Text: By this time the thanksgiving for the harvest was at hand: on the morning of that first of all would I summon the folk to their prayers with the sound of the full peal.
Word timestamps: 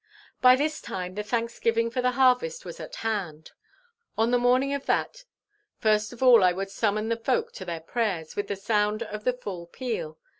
By 0.41 0.55
this 0.55 0.81
time 0.81 1.13
the 1.13 1.21
thanksgiving 1.21 1.91
for 1.91 2.01
the 2.01 2.13
harvest 2.13 2.65
was 2.65 2.79
at 2.79 2.95
hand: 3.05 3.51
on 4.17 4.31
the 4.31 4.39
morning 4.39 4.73
of 4.73 4.87
that 4.87 5.25
first 5.77 6.11
of 6.11 6.23
all 6.23 6.39
would 6.39 6.43
I 6.69 6.71
summon 6.71 7.09
the 7.09 7.17
folk 7.17 7.51
to 7.51 7.65
their 7.65 7.81
prayers 7.81 8.35
with 8.35 8.47
the 8.47 8.55
sound 8.55 9.03
of 9.03 9.25
the 9.25 9.33
full 9.33 9.67
peal. 9.67 10.17